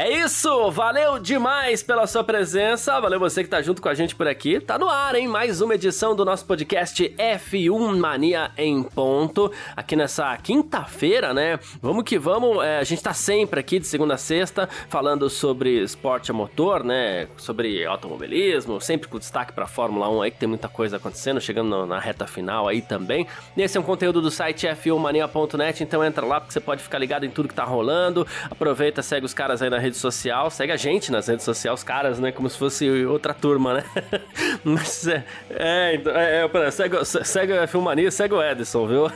[0.00, 4.14] É isso, valeu demais pela sua presença, valeu você que tá junto com a gente
[4.14, 4.60] por aqui.
[4.60, 5.26] Tá no ar, hein?
[5.26, 11.58] Mais uma edição do nosso podcast F1 Mania em ponto, aqui nessa quinta-feira, né?
[11.82, 15.82] Vamos que vamos, é, a gente tá sempre aqui de segunda a sexta falando sobre
[15.82, 17.26] esporte a motor, né?
[17.36, 21.86] Sobre automobilismo, sempre com destaque pra Fórmula 1 aí, que tem muita coisa acontecendo, chegando
[21.86, 23.26] na reta final aí também.
[23.56, 27.26] Esse é um conteúdo do site f1mania.net, então entra lá porque você pode ficar ligado
[27.26, 28.24] em tudo que tá rolando.
[28.48, 31.84] Aproveita, segue os caras aí na rede social, segue a gente nas redes sociais, os
[31.84, 32.32] caras, né?
[32.32, 33.84] Como se fosse outra turma, né?
[34.64, 39.06] Mas é, é, então, é, é segue, segue a Filmania, segue o Edson, viu?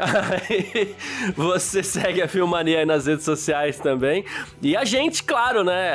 [0.00, 0.94] Aí,
[1.36, 4.24] você segue a Filmania aí nas redes sociais também.
[4.62, 5.94] E a gente, claro, né?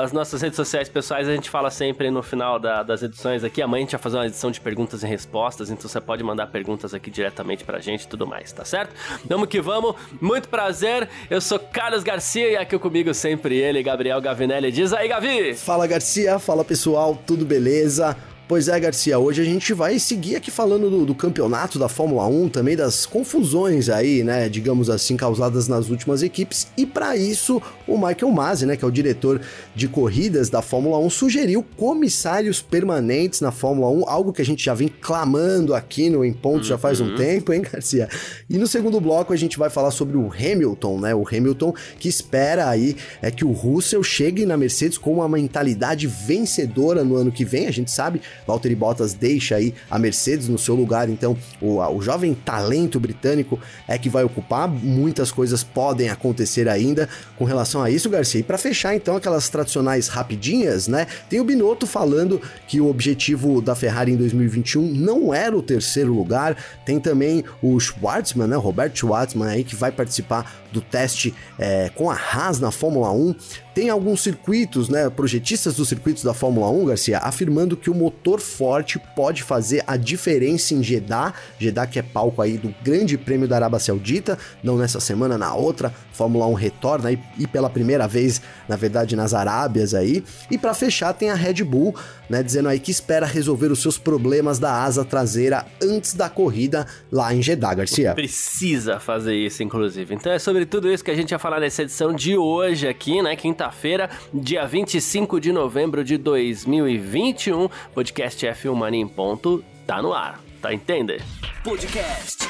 [0.00, 3.62] As nossas redes sociais pessoais a gente fala sempre no final da, das edições aqui.
[3.62, 6.46] Amanhã a gente vai fazer uma edição de perguntas e respostas, então você pode mandar
[6.48, 8.94] perguntas aqui diretamente pra gente e tudo mais, tá certo?
[9.24, 9.94] Vamos que vamos.
[10.20, 11.08] Muito prazer.
[11.30, 14.70] Eu sou Carlos Garcia e aqui comigo sempre ele, Gabriel Gavinelli.
[14.70, 15.54] Diz aí, Gavi!
[15.54, 16.38] Fala, Garcia.
[16.38, 17.18] Fala, pessoal.
[17.26, 18.16] Tudo beleza?
[18.48, 22.28] Pois é, Garcia, hoje a gente vai seguir aqui falando do, do, campeonato da Fórmula
[22.28, 26.68] 1, também das confusões aí, né, digamos assim, causadas nas últimas equipes.
[26.76, 29.40] E para isso, o Michael Masi, né, que é o diretor
[29.74, 34.64] de corridas da Fórmula 1, sugeriu comissários permanentes na Fórmula 1, algo que a gente
[34.64, 36.62] já vem clamando aqui no Em Ponto uhum.
[36.62, 37.16] já faz um uhum.
[37.16, 38.08] tempo, hein, Garcia?
[38.48, 42.08] E no segundo bloco a gente vai falar sobre o Hamilton, né, o Hamilton que
[42.08, 47.32] espera aí é que o Russell chegue na Mercedes com uma mentalidade vencedora no ano
[47.32, 51.36] que vem, a gente sabe Valtteri Bottas deixa aí a Mercedes no seu lugar, então
[51.60, 54.68] o, o jovem talento britânico é que vai ocupar.
[54.68, 58.40] Muitas coisas podem acontecer ainda com relação a isso, Garcia.
[58.40, 61.06] E para fechar então aquelas tradicionais rapidinhas, né?
[61.28, 66.12] Tem o Binotto falando que o objetivo da Ferrari em 2021 não era o terceiro
[66.12, 66.56] lugar.
[66.84, 68.56] Tem também o Schwartzman, né?
[68.56, 73.34] Roberto Schwartzman aí que vai participar do teste é, com a Haas na Fórmula 1.
[73.74, 78.40] Tem alguns circuitos, né, projetistas dos circuitos da Fórmula 1, Garcia, afirmando que o motor
[78.40, 83.46] forte pode fazer a diferença em Jeddah, Jeddah que é palco aí do Grande Prêmio
[83.46, 88.08] da Arábia Saudita, não nessa semana, na outra, Fórmula 1 retorna aí, e pela primeira
[88.08, 90.24] vez, na verdade, nas Arábias aí.
[90.50, 91.94] E para fechar tem a Red Bull,
[92.30, 96.86] né, dizendo aí que espera resolver os seus problemas da asa traseira antes da corrida
[97.12, 98.14] lá em Jeddah, Garcia.
[98.14, 100.14] Precisa fazer isso, inclusive.
[100.14, 103.20] Então é sobre tudo isso que a gente vai falar nessa edição de hoje aqui,
[103.20, 107.68] né, quinta-feira, dia 25 de novembro de 2021.
[107.92, 111.22] Podcast F1 Mania em ponto tá no ar, tá entendendo?
[111.62, 112.48] Podcast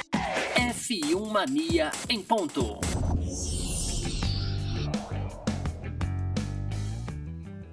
[0.55, 2.79] F1 Mania em ponto.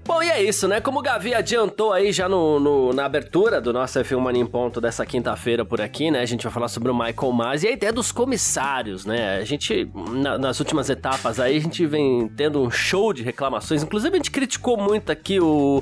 [0.06, 0.82] Bom, e é isso, né?
[0.82, 4.46] Como o Gavi adiantou aí já no, no na abertura do nosso F1 Mania em
[4.46, 6.20] Ponto dessa quinta-feira por aqui, né?
[6.20, 9.38] A gente vai falar sobre o Michael Mas e a ideia dos comissários, né?
[9.38, 13.82] A gente, na, nas últimas etapas aí, a gente vem tendo um show de reclamações.
[13.82, 15.82] Inclusive, a gente criticou muito aqui o,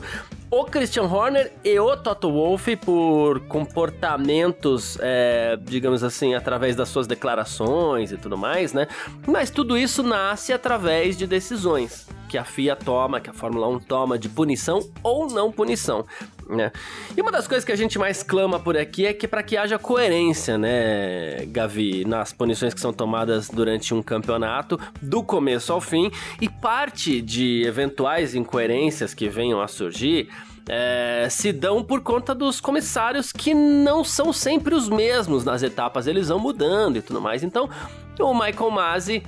[0.51, 7.07] o Christian Horner e o Toto Wolff por comportamentos, é, digamos assim, através das suas
[7.07, 8.87] declarações e tudo mais, né?
[9.25, 13.79] Mas tudo isso nasce através de decisões que a FIA toma, que a Fórmula 1
[13.79, 16.05] toma de punição ou não punição,
[16.49, 16.71] né?
[17.15, 19.57] E uma das coisas que a gente mais clama por aqui é que para que
[19.57, 25.81] haja coerência, né, Gavi, nas punições que são tomadas durante um campeonato, do começo ao
[25.81, 26.09] fim,
[26.39, 30.29] e parte de eventuais incoerências que venham a surgir
[30.69, 36.07] é, se dão por conta dos comissários que não são sempre os mesmos nas etapas,
[36.07, 37.43] eles vão mudando e tudo mais.
[37.43, 37.69] Então,
[38.17, 39.21] o Michael Masi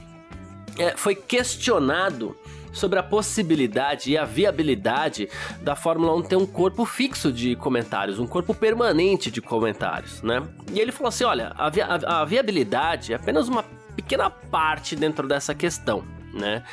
[0.77, 2.33] é, foi questionado
[2.73, 5.29] sobre a possibilidade e a viabilidade
[5.61, 10.43] da Fórmula 1 ter um corpo fixo de comentários, um corpo permanente de comentários, né?
[10.73, 13.63] E ele falou assim: olha, a, vi a, a viabilidade é apenas uma
[13.95, 16.03] pequena parte dentro dessa questão
[16.33, 16.63] né?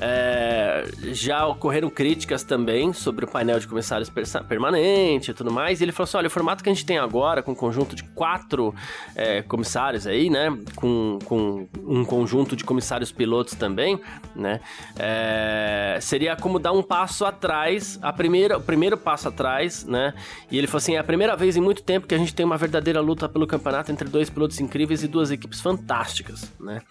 [0.00, 4.10] É, já ocorreram críticas também sobre o painel de comissários
[4.48, 5.80] permanente e tudo mais.
[5.80, 7.96] E ele falou assim: olha, o formato que a gente tem agora, com um conjunto
[7.96, 8.74] de quatro
[9.14, 10.56] é, comissários aí, né?
[10.76, 14.00] Com, com um conjunto de comissários pilotos também,
[14.34, 14.60] né?
[14.96, 20.14] É, seria como dar um passo atrás, a primeira, o primeiro passo atrás, né?
[20.50, 22.46] E ele falou assim: é a primeira vez em muito tempo que a gente tem
[22.46, 26.82] uma verdadeira luta pelo campeonato entre dois pilotos incríveis e duas equipes fantásticas, né?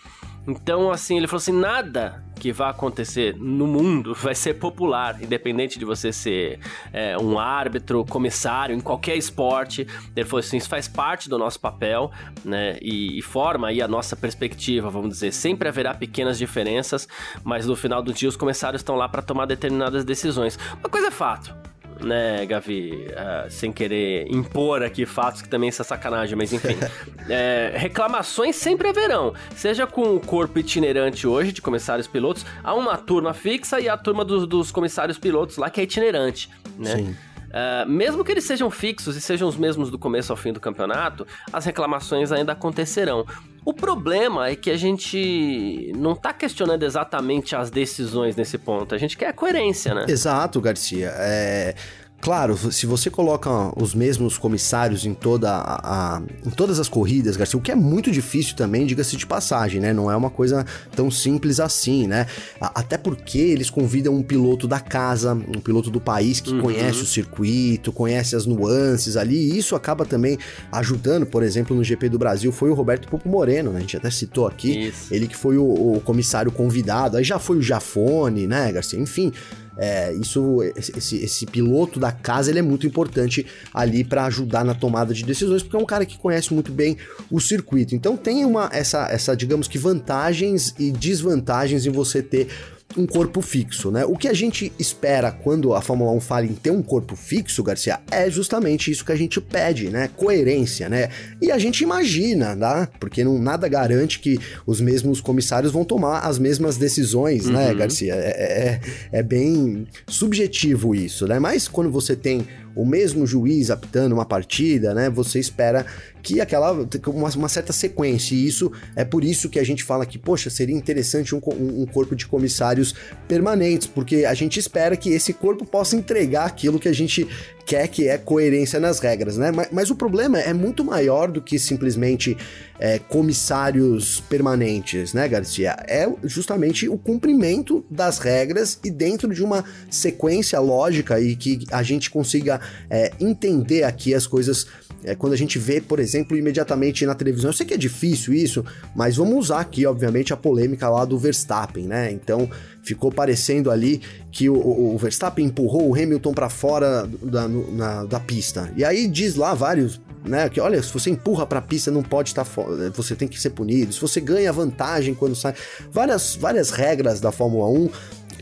[0.48, 5.78] Então, assim, ele falou assim: nada que vai acontecer no mundo vai ser popular, independente
[5.78, 6.60] de você ser
[6.94, 9.86] é, um árbitro, comissário, em qualquer esporte.
[10.16, 12.12] Ele falou assim: isso faz parte do nosso papel,
[12.46, 12.78] né?
[12.82, 15.34] E, e forma aí a nossa perspectiva, vamos dizer.
[15.34, 17.08] Sempre haverá pequenas diferenças,
[17.44, 20.58] mas no final do dia os comissários estão lá para tomar determinadas decisões.
[20.80, 21.54] Uma coisa é fato
[22.02, 26.78] né, Gavi, uh, sem querer impor aqui fatos que também isso é sacanagem, mas enfim.
[27.30, 32.98] é, reclamações sempre haverão, seja com o corpo itinerante hoje de comissários pilotos, há uma
[32.98, 36.96] turma fixa e a turma dos, dos comissários pilotos lá que é itinerante, né?
[36.96, 37.16] Sim.
[37.48, 40.60] Uh, mesmo que eles sejam fixos e sejam os mesmos do começo ao fim do
[40.60, 43.26] campeonato, as reclamações ainda acontecerão.
[43.68, 48.98] O problema é que a gente não está questionando exatamente as decisões nesse ponto, a
[48.98, 50.06] gente quer coerência, né?
[50.08, 51.12] Exato, Garcia.
[51.18, 51.76] É
[52.20, 53.50] Claro, se você coloca
[53.82, 57.76] os mesmos comissários em, toda a, a, em todas as corridas, Garcia, o que é
[57.76, 59.94] muito difícil também, diga-se de passagem, né?
[59.94, 60.66] Não é uma coisa
[60.96, 62.26] tão simples assim, né?
[62.60, 66.62] Até porque eles convidam um piloto da casa, um piloto do país que uhum.
[66.62, 70.40] conhece o circuito, conhece as nuances ali, e isso acaba também
[70.72, 73.78] ajudando, por exemplo, no GP do Brasil, foi o Roberto Popo Moreno, né?
[73.78, 75.14] A gente até citou aqui, isso.
[75.14, 79.00] ele que foi o, o comissário convidado, aí já foi o Jafone, né, Garcia?
[79.00, 79.32] Enfim,
[79.78, 84.74] é, isso, esse, esse, piloto da casa, ele é muito importante ali para ajudar na
[84.74, 86.98] tomada de decisões, porque é um cara que conhece muito bem
[87.30, 87.96] o circuito.
[87.96, 92.48] Então tem uma essa, essa digamos que vantagens e desvantagens em você ter
[92.96, 94.06] um corpo fixo, né?
[94.06, 97.62] O que a gente espera quando a Fórmula 1 fala em ter um corpo fixo,
[97.62, 100.10] Garcia, é justamente isso que a gente pede, né?
[100.16, 101.10] Coerência, né?
[101.42, 102.88] E a gente imagina, tá?
[103.00, 107.68] Porque não, nada garante que os mesmos comissários vão tomar as mesmas decisões, né, uhum.
[107.68, 108.14] né, Garcia?
[108.16, 108.80] É,
[109.12, 111.40] é, é bem subjetivo isso, né?
[111.40, 115.10] Mas quando você tem o mesmo juiz apitando uma partida, né?
[115.10, 115.86] Você espera
[116.22, 118.36] que aquela uma, uma, certa sequência.
[118.36, 121.86] E isso é por isso que a gente fala que, poxa, seria interessante um, um,
[121.86, 122.94] corpo de comissários
[123.28, 127.28] permanentes, porque a gente espera que esse corpo possa entregar aquilo que a gente
[127.68, 129.52] quer, que é coerência nas regras, né?
[129.52, 132.38] Mas, mas o problema é muito maior do que simplesmente
[132.80, 135.76] é, comissários permanentes, né, Garcia?
[135.86, 141.84] É justamente o cumprimento das regras e dentro de uma sequência lógica e que a
[141.84, 144.66] gente consiga é, entender aqui as coisas
[145.04, 147.50] é, quando a gente vê, por exemplo, imediatamente na televisão.
[147.50, 148.64] Eu sei que é difícil isso,
[148.96, 152.12] mas vamos usar aqui, obviamente, a polêmica lá do Verstappen, né?
[152.12, 152.50] Então
[152.82, 158.20] ficou parecendo ali que o, o Verstappen empurrou o Hamilton para fora da, na, da
[158.20, 158.72] pista.
[158.76, 160.50] E aí diz lá vários né?
[160.50, 162.62] Que olha, se você empurra para a pista não pode estar tá
[162.94, 163.94] você tem que ser punido.
[163.94, 165.54] Se você ganha vantagem quando sai,
[165.92, 167.90] várias várias regras da Fórmula 1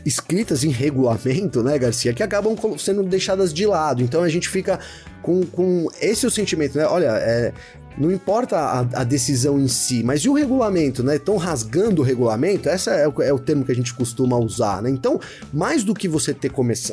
[0.04, 4.02] escritas em regulamento, né, Garcia, que acabam sendo deixadas de lado.
[4.02, 4.78] Então a gente fica
[5.20, 6.86] com, com esse é o sentimento, né?
[6.86, 7.52] Olha, é,
[7.98, 11.16] não importa a, a, decisão em si, mas e o regulamento, né?
[11.16, 12.68] Estão rasgando o regulamento?
[12.68, 14.90] Esse é o, é o, termo que a gente costuma usar, né?
[14.90, 15.18] Então,
[15.52, 16.50] mais do que você ter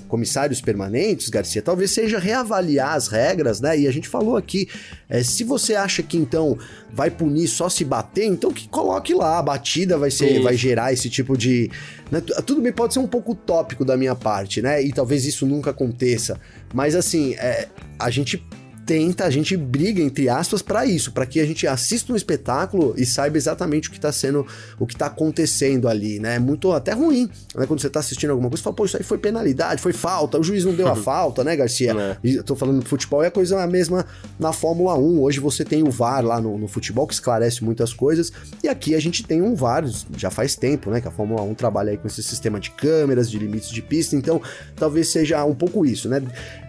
[0.08, 3.78] comissários permanentes, Garcia, talvez seja reavaliar as regras, né?
[3.78, 4.70] E a gente falou aqui,
[5.10, 6.58] é, se você acha que então
[6.94, 10.94] vai punir só se bater, então que coloque lá, a batida vai ser, vai gerar
[10.94, 11.70] esse tipo de.
[12.10, 12.22] Né?
[12.46, 14.82] Tudo bem, pode ser um pouco utópico da minha parte, né?
[14.82, 16.40] E talvez isso nunca aconteça.
[16.74, 17.68] Mas assim, é,
[18.00, 18.42] a gente
[18.86, 22.94] tenta, a gente briga, entre aspas, para isso, para que a gente assista um espetáculo
[22.98, 24.46] e saiba exatamente o que tá sendo,
[24.80, 26.36] o que tá acontecendo ali, né?
[26.36, 27.66] É muito até ruim, né?
[27.66, 30.40] Quando você tá assistindo alguma coisa, você fala, pô, isso aí foi penalidade, foi falta,
[30.40, 31.94] o juiz não deu a falta, né, Garcia?
[31.94, 32.18] É.
[32.24, 34.06] Eu tô falando do futebol, é a coisa a mesma
[34.40, 35.22] na Fórmula 1.
[35.22, 38.32] Hoje você tem o VAR lá no, no futebol, que esclarece muitas coisas,
[38.64, 39.86] e aqui a gente tem um VAR,
[40.18, 43.30] já faz tempo, né, que a Fórmula 1 trabalha aí com esse sistema de câmeras,
[43.30, 44.42] de limites de pista, então
[44.76, 46.22] talvez seja um pouco isso, né?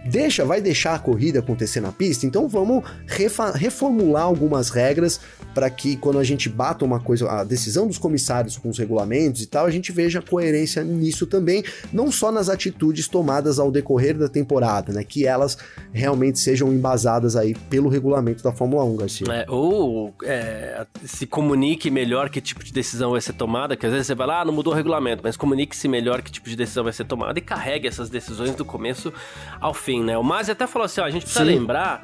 [0.05, 5.19] Deixa, vai deixar a corrida acontecer na pista, então vamos reformular algumas regras
[5.53, 9.41] para que quando a gente bata uma coisa, a decisão dos comissários com os regulamentos
[9.41, 14.17] e tal, a gente veja coerência nisso também, não só nas atitudes tomadas ao decorrer
[14.17, 15.03] da temporada, né?
[15.03, 15.57] Que elas
[15.93, 19.27] realmente sejam embasadas aí pelo regulamento da Fórmula 1, Garcia.
[19.31, 23.91] É, ou é, se comunique melhor que tipo de decisão vai ser tomada, que às
[23.91, 26.55] vezes você vai lá, ah, não mudou o regulamento, mas comunique-se melhor que tipo de
[26.55, 29.13] decisão vai ser tomada e carregue essas decisões do começo
[29.59, 30.17] ao fim né?
[30.17, 31.51] O Masi até falou assim, ó, a gente precisa Sim.
[31.51, 31.94] lembrar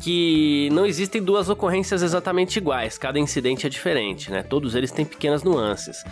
[0.00, 4.42] que não existem duas ocorrências exatamente iguais, cada incidente é diferente, né?
[4.42, 6.04] Todos eles têm pequenas nuances.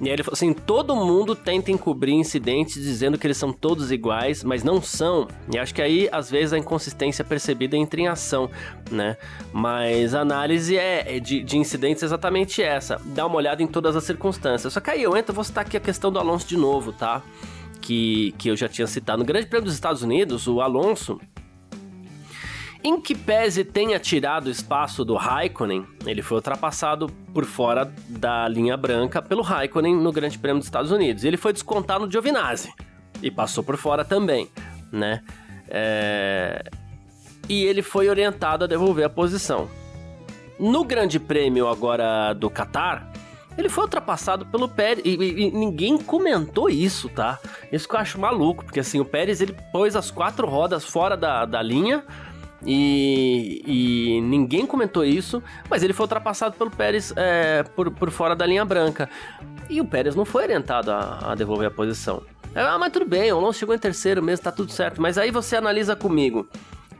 [0.00, 3.90] E aí ele falou assim: todo mundo tenta encobrir incidentes dizendo que eles são todos
[3.90, 5.26] iguais, mas não são.
[5.52, 8.48] E acho que aí, às vezes, a inconsistência percebida entra em ação,
[8.90, 9.16] né?
[9.52, 13.66] Mas a análise é, é de, de incidentes é exatamente essa: dá uma olhada em
[13.66, 14.72] todas as circunstâncias.
[14.72, 17.22] Só que aí eu entro, vou citar aqui a questão do Alonso de novo, tá?
[17.82, 19.18] que, que eu já tinha citado.
[19.18, 21.20] No Grande Prêmio dos Estados Unidos, o Alonso
[22.84, 28.76] Em que pese tenha tirado espaço do Raikkonen, ele foi ultrapassado por fora da linha
[28.76, 31.22] branca pelo Raikkonen no Grande Prêmio dos Estados Unidos.
[31.22, 32.72] Ele foi descontado no Giovinazzi
[33.22, 34.50] e passou por fora também,
[34.90, 35.22] né?
[35.68, 36.64] É...
[37.48, 39.68] E ele foi orientado a devolver a posição.
[40.58, 43.12] No Grande Prêmio agora do Qatar,
[43.56, 47.38] ele foi ultrapassado pelo Pérez e, e, e, ninguém comentou isso, tá?
[47.70, 51.16] Isso que eu acho maluco, porque assim, o Pérez ele pôs as quatro rodas fora
[51.16, 52.04] da, da linha
[52.64, 58.36] e, e, ninguém comentou isso, mas ele foi ultrapassado pelo Pérez é, por, por fora
[58.36, 59.08] da linha branca.
[59.68, 62.22] E o Pérez não foi orientado a, a devolver a posição.
[62.54, 65.00] Ah, mas tudo bem, o Alonso chegou em terceiro mesmo, tá tudo certo.
[65.00, 66.46] Mas aí você analisa comigo.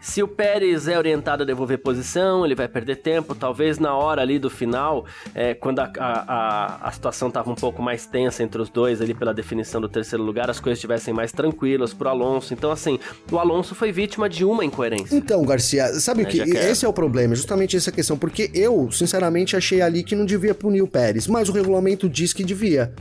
[0.03, 3.37] Se o Pérez é orientado a devolver posição, ele vai perder tempo.
[3.37, 7.81] Talvez na hora ali do final, é, quando a, a, a situação estava um pouco
[7.81, 11.31] mais tensa entre os dois ali pela definição do terceiro lugar, as coisas estivessem mais
[11.31, 12.53] tranquilas pro Alonso.
[12.53, 12.99] Então, assim,
[13.31, 15.15] o Alonso foi vítima de uma incoerência.
[15.15, 16.45] Então, Garcia, sabe o é, que?
[16.47, 18.19] que esse é o problema, justamente essa questão.
[18.19, 22.33] Porque eu, sinceramente, achei ali que não devia punir o Pérez, mas o regulamento diz
[22.33, 22.93] que devia.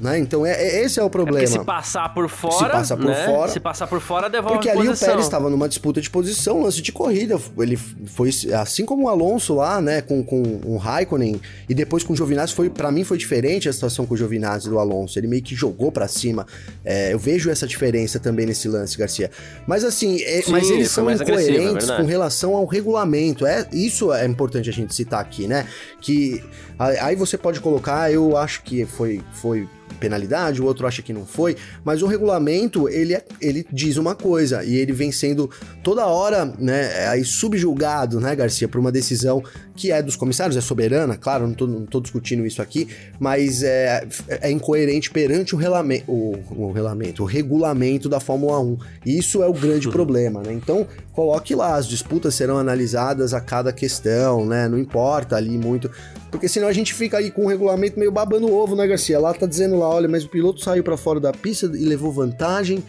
[0.00, 0.18] Né?
[0.18, 1.42] Então é, é, esse é o problema.
[1.42, 3.26] É se passar por fora, se passar por né?
[3.26, 6.62] fora, se passar por fora devolve Porque ali o Pérez estava numa disputa de posição,
[6.62, 11.38] lance de corrida, ele foi assim como o Alonso lá, né, com, com o Raikkonen
[11.68, 14.70] e depois com o Giovinazzi foi para mim foi diferente a situação com o Giovinazzi
[14.70, 16.46] do Alonso, ele meio que jogou para cima.
[16.82, 19.30] É, eu vejo essa diferença também nesse lance, Garcia.
[19.66, 23.44] Mas assim, é, Sim, mas eles são incoerentes com relação ao regulamento.
[23.44, 25.66] É isso é importante a gente citar aqui, né?
[26.00, 26.42] Que
[26.80, 29.68] aí você pode colocar, eu acho que foi foi
[29.98, 34.14] penalidade, o outro acha que não foi, mas o regulamento, ele, é, ele diz uma
[34.14, 35.50] coisa, e ele vem sendo
[35.82, 39.42] toda hora, né, subjulgado, né, Garcia, por uma decisão
[39.80, 42.86] que é dos comissários, é soberana, claro, não tô, não tô discutindo isso aqui,
[43.18, 48.78] mas é, é incoerente perante o, relame, o, o, regulamento, o regulamento da Fórmula 1.
[49.06, 49.92] Isso é o grande uhum.
[49.94, 50.52] problema, né?
[50.52, 54.68] Então, coloque lá, as disputas serão analisadas a cada questão, né?
[54.68, 55.90] Não importa ali muito,
[56.30, 59.18] porque senão a gente fica aí com o regulamento meio babando o ovo, né, Garcia?
[59.18, 62.12] Lá tá dizendo lá, olha, mas o piloto saiu para fora da pista e levou
[62.12, 62.84] vantagem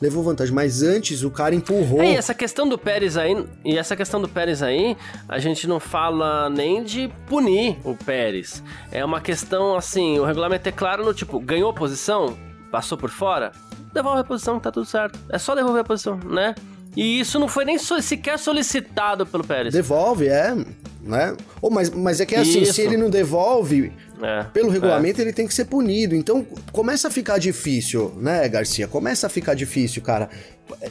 [0.00, 2.00] levou vantagem, mas antes o cara empurrou.
[2.00, 4.96] É, e essa questão do Pérez aí, e essa questão do Pérez aí,
[5.28, 8.62] a gente não fala nem de punir o Pérez.
[8.90, 12.36] É uma questão assim, o regulamento é claro no tipo, ganhou a posição,
[12.70, 13.52] passou por fora,
[13.92, 15.18] devolve a posição, tá tudo certo.
[15.28, 16.54] É só devolver a posição, né?
[16.96, 19.72] E isso não foi nem sequer solicitado pelo Pérez.
[19.74, 20.54] Devolve, é
[21.06, 21.36] né?
[21.62, 22.74] Ou, mas, mas é que é assim, Isso.
[22.74, 25.24] se ele não devolve, é, pelo regulamento é.
[25.24, 26.14] ele tem que ser punido.
[26.14, 28.88] Então começa a ficar difícil, né, Garcia?
[28.88, 30.28] Começa a ficar difícil, cara.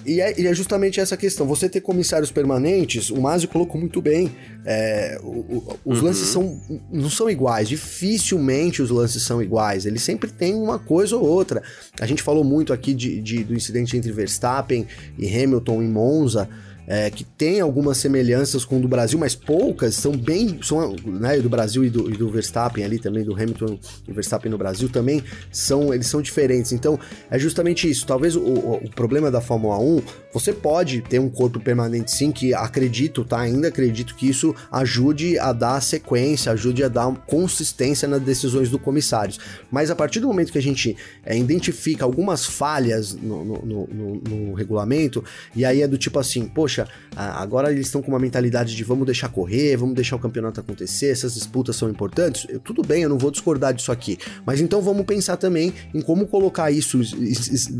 [0.05, 1.45] E é, e é justamente essa questão.
[1.47, 4.31] Você ter comissários permanentes, o Masi colocou muito bem.
[4.65, 6.05] É, o, o, os uhum.
[6.05, 7.67] lances são, não são iguais.
[7.67, 9.85] Dificilmente os lances são iguais.
[9.85, 11.61] Eles sempre têm uma coisa ou outra.
[11.99, 16.49] A gente falou muito aqui de, de do incidente entre Verstappen e Hamilton em Monza
[16.87, 20.59] é, que tem algumas semelhanças com o do Brasil, mas poucas, são bem.
[20.61, 24.51] São, né, do Brasil e do, e do Verstappen ali também, do Hamilton e Verstappen
[24.51, 26.71] no Brasil também, são, eles são diferentes.
[26.71, 26.99] Então,
[27.29, 28.05] é justamente isso.
[28.05, 30.01] Talvez o, o, problema da Fórmula 1,
[30.33, 33.39] você pode ter um corpo permanente sim, que acredito, tá?
[33.39, 38.79] Ainda acredito que isso ajude a dar sequência, ajude a dar consistência nas decisões do
[38.79, 39.39] comissários.
[39.71, 44.21] Mas a partir do momento que a gente é, identifica algumas falhas no, no, no,
[44.29, 45.23] no regulamento,
[45.55, 48.83] e aí é do tipo assim, poxa, poxa, agora eles estão com uma mentalidade de
[48.83, 52.45] vamos deixar correr, vamos deixar o campeonato acontecer, essas disputas são importantes.
[52.49, 54.17] Eu, tudo bem, eu não vou discordar disso aqui.
[54.45, 56.99] Mas então vamos pensar também em como colocar isso,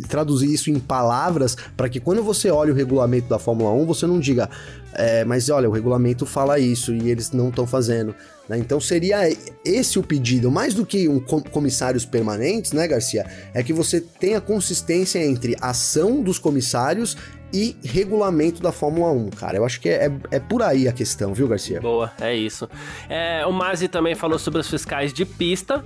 [0.08, 4.08] traduzir isso em palavras, para que quando você olha o regulamento da Fórmula 1, você
[4.08, 4.50] não diga,
[4.94, 8.16] é, mas olha, o regulamento fala isso e eles não estão fazendo.
[8.48, 8.58] Né?
[8.58, 9.30] Então seria
[9.64, 13.26] esse o pedido, mais do que um comissários permanentes, né, Garcia?
[13.54, 17.18] É que você tenha consistência entre ação dos comissários
[17.56, 19.56] e regulamento da Fórmula 1, cara.
[19.56, 21.80] Eu acho que é, é, é por aí a questão, viu, Garcia?
[21.80, 22.70] Boa, é isso.
[23.08, 25.84] É, o Mazzi também falou sobre os fiscais de pista.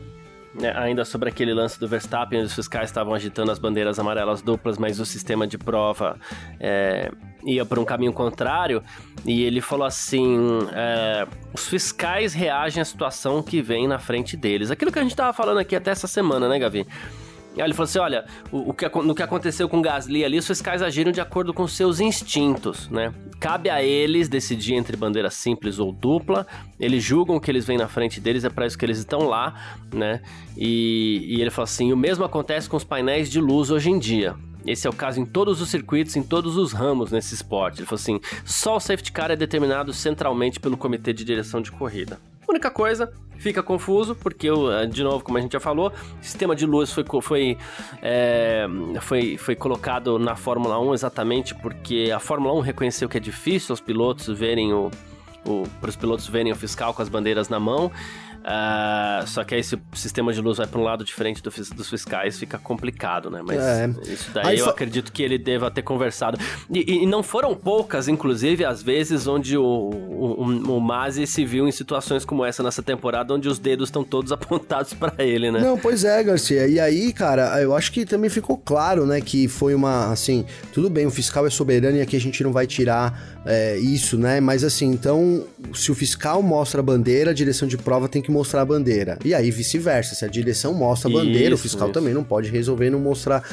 [0.59, 4.79] Né, ainda sobre aquele lance do Verstappen, os fiscais estavam agitando as bandeiras amarelas duplas,
[4.79, 6.17] mas o sistema de prova
[6.59, 7.11] é,
[7.45, 8.81] ia por um caminho contrário.
[9.23, 10.39] E ele falou assim:
[10.73, 14.71] é, os fiscais reagem à situação que vem na frente deles.
[14.71, 16.88] Aquilo que a gente estava falando aqui até essa semana, né, Gavi?
[17.58, 20.82] Ele falou assim: olha, o, o, que, no que aconteceu com Gasly ali, os fiscais
[20.82, 23.13] agiram de acordo com seus instintos, né?
[23.39, 26.46] Cabe a eles decidir entre bandeira simples ou dupla.
[26.79, 29.22] Eles julgam o que eles veem na frente deles, é para isso que eles estão
[29.22, 30.22] lá, né?
[30.56, 34.00] E, e ele falou assim: o mesmo acontece com os painéis de luz hoje em
[34.00, 34.36] dia.
[34.65, 37.79] Esse é o caso em todos os circuitos, em todos os ramos nesse esporte.
[37.79, 41.72] Ele falou assim: só o safety car é determinado centralmente pelo comitê de direção de
[41.72, 42.20] corrida.
[42.50, 46.56] Única coisa fica confuso, porque, eh, de novo, como a gente já falou, o sistema
[46.56, 47.58] de luz foi, foi,
[48.01, 48.68] é,
[49.01, 53.74] foi, foi colocado na Fórmula 1 exatamente porque a Fórmula 1 reconheceu que é difícil
[53.74, 54.91] os pilotos verem o,
[55.46, 57.91] o para os pilotos verem o fiscal com as bandeiras na mão.
[58.39, 61.50] Uh, só que aí se o sistema de luz vai para um lado diferente do,
[61.50, 63.41] dos fiscais, fica complicado, né?
[63.46, 63.89] Mas é.
[64.08, 64.72] isso daí aí eu fa...
[64.72, 66.39] acredito que ele deva ter conversado.
[66.69, 71.67] E, e, não foram poucas, inclusive, as vezes onde o, o, o Mazi se viu
[71.67, 75.60] em situações como essa nessa temporada, onde os dedos estão todos apontados para ele, né?
[75.60, 76.67] Não, pois é, Garcia.
[76.67, 80.89] E aí, cara, eu acho que também ficou claro, né, que foi uma, assim, tudo
[80.89, 84.39] bem, o fiscal é soberano e aqui a gente não vai tirar é, isso, né?
[84.39, 88.28] Mas assim, então, se o fiscal mostra a bandeira, a direção de prova tem que
[88.29, 89.17] mostrar a bandeira.
[89.24, 91.93] E aí vice-versa, se a direção mostra a bandeira, isso, o fiscal isso.
[91.93, 93.43] também não pode resolver não mostrar.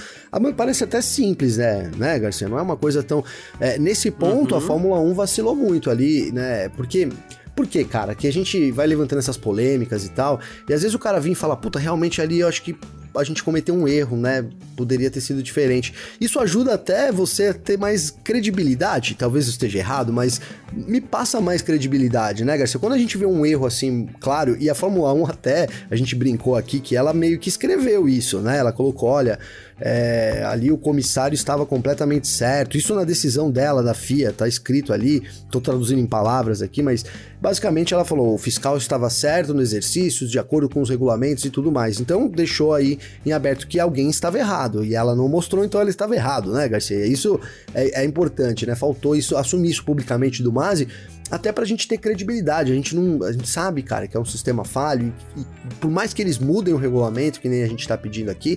[0.57, 2.49] Parece até simples, né, né, Garcia?
[2.49, 3.25] Não é uma coisa tão.
[3.61, 4.59] É, nesse ponto, uhum.
[4.59, 6.69] a Fórmula 1 vacilou muito ali, né?
[6.71, 7.09] Porque.
[7.55, 8.15] Por quê, cara?
[8.15, 11.33] Que a gente vai levantando essas polêmicas e tal, e às vezes o cara vem
[11.33, 12.77] e fala, puta, realmente ali eu acho que
[13.17, 14.45] a gente cometeu um erro, né?
[14.77, 15.95] Poderia ter sido diferente.
[16.21, 19.15] Isso ajuda até você a ter mais credibilidade.
[19.15, 20.41] Talvez eu esteja errado, mas
[20.73, 22.81] me passa mais credibilidade, né, Garcia?
[22.81, 26.15] Quando a gente vê um erro assim, claro, e a Fórmula 1 até, a gente
[26.15, 28.59] brincou aqui que ela meio que escreveu isso, né?
[28.59, 29.39] Ela colocou, olha,
[29.79, 32.79] é, ali o comissário estava completamente certo.
[32.79, 35.23] Isso na decisão dela, da FIA, tá escrito ali.
[35.51, 37.05] Tô traduzindo em palavras aqui, mas
[37.41, 41.51] basicamente ela falou: o fiscal estava certo no exercício, de acordo com os regulamentos e
[41.51, 42.01] tudo mais.
[42.01, 45.91] Então deixou aí em aberto que alguém estava errado e ela não mostrou, então ela
[45.91, 47.07] estava errado, né, Garcia?
[47.07, 47.39] Isso
[47.75, 48.75] é, é importante, né?
[48.75, 50.89] Faltou isso, assumir isso publicamente do Masi
[51.31, 52.73] até pra gente ter credibilidade.
[52.73, 53.25] A gente não.
[53.25, 55.45] A gente sabe, cara, que é um sistema falho, e, e,
[55.81, 58.57] por mais que eles mudem o regulamento, que nem a gente tá pedindo aqui,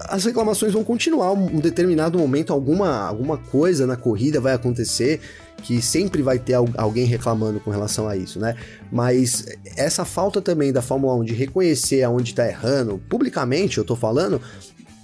[0.00, 1.32] as reclamações vão continuar.
[1.32, 5.20] Um determinado momento, alguma, alguma coisa na corrida vai acontecer
[5.62, 8.56] que sempre vai ter alguém reclamando com relação a isso, né?
[8.90, 9.46] Mas
[9.76, 14.40] essa falta também da Fórmula 1 de reconhecer aonde tá errando, publicamente eu tô falando,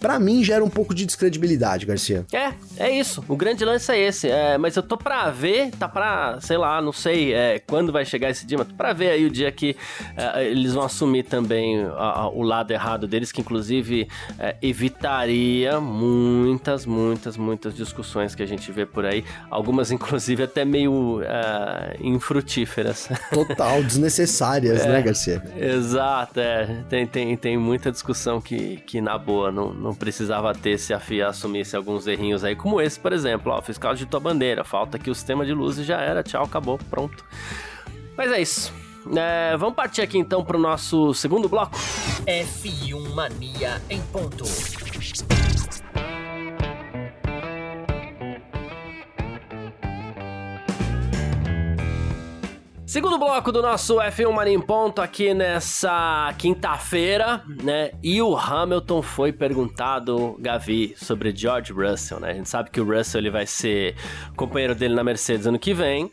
[0.00, 2.26] para mim gera um pouco de descredibilidade, Garcia.
[2.32, 3.24] É, é isso.
[3.28, 4.28] O grande lance é esse.
[4.28, 8.04] É, mas eu tô pra ver, tá pra, sei lá, não sei é, quando vai
[8.04, 9.76] chegar esse dia, mas tô pra ver aí o dia que
[10.16, 15.80] é, eles vão assumir também a, a, o lado errado deles, que inclusive é, evitaria
[15.80, 19.24] muitas, muitas, muitas discussões que a gente vê por aí.
[19.50, 23.08] Algumas, inclusive, até meio é, infrutíferas.
[23.32, 25.42] Total, desnecessárias, né, Garcia?
[25.56, 26.84] Exato, é.
[26.88, 30.92] Tem, tem, tem muita discussão que, que na boa, não, não não precisava ter se
[30.92, 33.52] a FIA assumisse alguns errinhos aí, como esse, por exemplo.
[33.52, 36.78] Ó, fiscal de tua bandeira, falta aqui o sistema de luzes já era, tchau, acabou,
[36.90, 37.24] pronto.
[38.16, 38.72] Mas é isso.
[39.16, 41.78] É, vamos partir aqui então para o nosso segundo bloco.
[42.26, 44.44] F1 Mania em ponto.
[52.88, 57.90] Segundo bloco do nosso F1 Mania em Ponto aqui nessa quinta-feira, né?
[58.02, 62.30] E o Hamilton foi perguntado, Gavi, sobre George Russell, né?
[62.30, 63.94] A gente sabe que o Russell ele vai ser
[64.34, 66.10] companheiro dele na Mercedes ano que vem.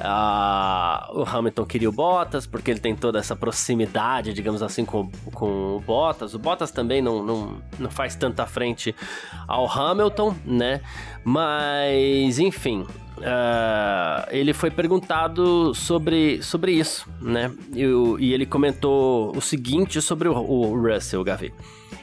[0.00, 5.08] Ah, o Hamilton queria o Bottas, porque ele tem toda essa proximidade, digamos assim, com,
[5.32, 6.34] com o Bottas.
[6.34, 8.94] O Bottas também não, não, não faz tanta frente
[9.46, 10.80] ao Hamilton, né?
[11.24, 17.48] Mas, enfim, Uh, ele foi perguntado sobre, sobre isso, né?
[17.72, 17.84] E,
[18.18, 21.54] e, ele comentou o seguinte sobre o, o Russell, Gavi.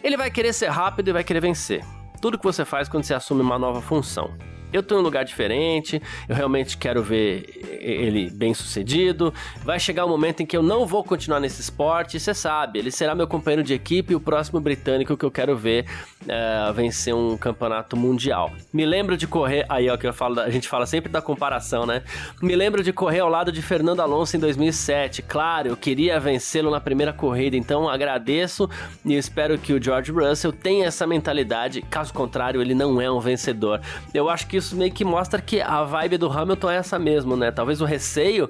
[0.01, 1.83] Ele vai querer ser rápido e vai querer vencer.
[2.21, 4.31] Tudo que você faz quando você assume uma nova função
[4.71, 9.33] eu tô em um lugar diferente, eu realmente quero ver ele bem sucedido.
[9.63, 12.91] Vai chegar um momento em que eu não vou continuar nesse esporte, você sabe, ele
[12.91, 15.85] será meu companheiro de equipe e o próximo britânico que eu quero ver
[16.23, 18.51] uh, vencer um campeonato mundial.
[18.71, 21.85] Me lembro de correr, aí ó, que eu falo, a gente fala sempre da comparação,
[21.85, 22.03] né?
[22.41, 25.21] Me lembro de correr ao lado de Fernando Alonso em 2007.
[25.21, 28.69] Claro, eu queria vencê-lo na primeira corrida, então agradeço
[29.05, 31.81] e espero que o George Russell tenha essa mentalidade.
[31.83, 33.81] Caso contrário, ele não é um vencedor.
[34.13, 37.35] Eu acho que isso meio que mostra que a vibe do Hamilton é essa mesmo,
[37.35, 37.51] né?
[37.51, 38.49] Talvez o receio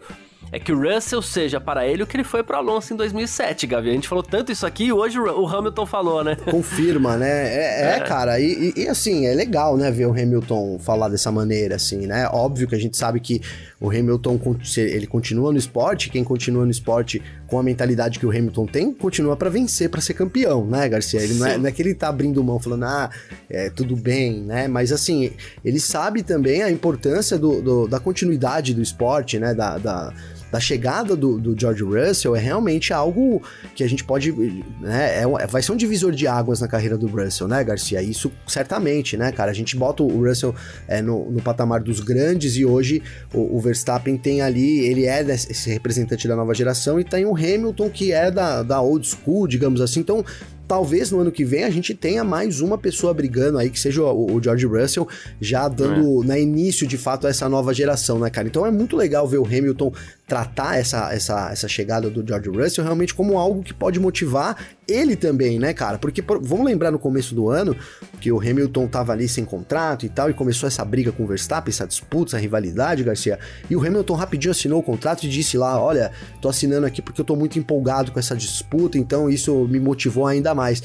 [0.52, 3.68] é que o Russell seja para ele o que ele foi para Alonso em 2007,
[3.68, 3.90] Gavi.
[3.90, 6.36] A gente falou tanto isso aqui e hoje o Hamilton falou, né?
[6.50, 7.30] Confirma, né?
[7.30, 8.00] É, é, é.
[8.02, 12.28] cara, e, e, assim, é legal, né, ver o Hamilton falar dessa maneira, assim, né?
[12.32, 13.42] Óbvio que a gente sabe que
[13.80, 14.40] o Hamilton,
[14.78, 17.22] ele continua no esporte, quem continua no esporte
[17.52, 21.20] com a mentalidade que o Hamilton tem, continua para vencer, para ser campeão, né, Garcia?
[21.20, 23.10] Ele não é, não é, que ele tá abrindo mão falando, ah,
[23.50, 24.70] é, tudo bem, né?
[24.70, 25.34] Mas assim,
[25.64, 29.54] ele sabe também a importância do, do da continuidade do esporte, né?
[29.54, 30.14] da, da
[30.52, 33.42] da chegada do, do George Russell é realmente algo
[33.74, 34.32] que a gente pode.
[34.80, 38.02] Né, é, vai ser um divisor de águas na carreira do Russell, né, Garcia?
[38.02, 39.52] Isso certamente, né, cara?
[39.52, 40.54] A gente bota o Russell
[40.88, 43.02] é, no, no patamar dos grandes e hoje
[43.34, 47.36] o, o, Verstappen tem ali, ele é esse representante da nova geração e tem o
[47.36, 50.02] Hamilton que é da, da old school, digamos assim.
[50.02, 50.26] Então,
[50.72, 54.04] talvez no ano que vem a gente tenha mais uma pessoa brigando aí, que seja
[54.04, 55.06] o, o George Russell,
[55.42, 56.28] já dando é.
[56.28, 58.48] né, início de fato a essa nova geração, né, cara?
[58.48, 59.92] Então é muito legal ver o Hamilton
[60.32, 64.56] tratar essa, essa, essa chegada do George Russell realmente como algo que pode motivar
[64.88, 65.98] ele também, né, cara?
[65.98, 67.76] Porque por, vamos lembrar no começo do ano
[68.22, 71.28] que o Hamilton tava ali sem contrato e tal, e começou essa briga com o
[71.28, 73.38] Verstappen, essa disputa, essa rivalidade, Garcia.
[73.70, 77.20] E o Hamilton rapidinho assinou o contrato e disse lá: Olha, tô assinando aqui porque
[77.20, 80.82] eu tô muito empolgado com essa disputa, então isso me motivou ainda mais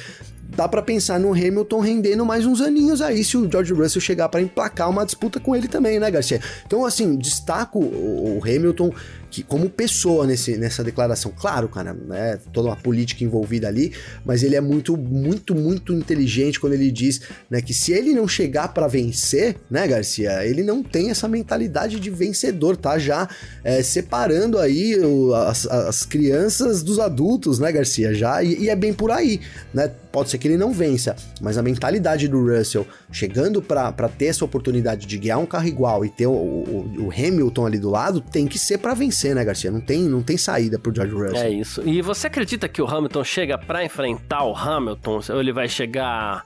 [0.55, 4.29] dá para pensar no Hamilton rendendo mais uns aninhos aí se o George Russell chegar
[4.29, 6.41] para emplacar uma disputa com ele também, né, Garcia?
[6.67, 8.93] Então, assim, destaco o Hamilton
[9.37, 11.31] que como pessoa nesse, nessa declaração.
[11.31, 13.93] Claro, cara, né, toda uma política envolvida ali,
[14.25, 17.21] mas ele é muito, muito, muito inteligente quando ele diz,
[17.51, 22.01] né, que se ele não chegar para vencer, né, Garcia, ele não tem essa mentalidade
[22.01, 22.99] de vencedor, tá?
[22.99, 23.29] Já
[23.63, 28.15] é, separando aí o, as, as, crianças dos adultos, né, Garcia?
[28.15, 29.43] Já e, e é bem por aí,
[29.75, 29.91] né?
[30.11, 34.47] Pode ser que ele não vença, mas a mentalidade do Russell chegando para ter essa
[34.47, 38.23] oportunidade de guiar um carro igual e ter o, o, o Hamilton ali do lado,
[38.23, 39.71] tem que ser para vencer, né, Garcia?
[39.71, 41.37] Não tem, não tem saída pro George Russell.
[41.37, 41.83] É isso.
[41.87, 45.21] E você acredita que o Hamilton chega para enfrentar o Hamilton?
[45.31, 46.45] Ou ele vai chegar.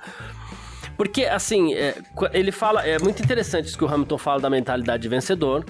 [0.97, 1.97] Porque, assim, é,
[2.33, 2.87] ele fala.
[2.87, 5.65] É muito interessante isso que o Hamilton fala da mentalidade de vencedor.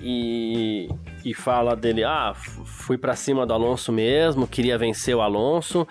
[0.00, 0.88] E,
[1.24, 5.88] e fala dele, ah, fui para cima do Alonso mesmo, queria vencer o Alonso